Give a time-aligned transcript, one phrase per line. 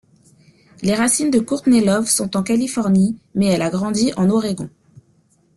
[0.81, 4.67] Les racines de Courtney Love sont en Californie, mais elle a grandi en Oregon.